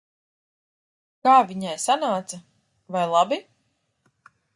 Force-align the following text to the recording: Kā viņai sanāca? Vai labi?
Kā 1.27 1.33
viņai 1.51 1.73
sanāca? 1.83 2.39
Vai 2.97 3.05
labi? 3.13 3.39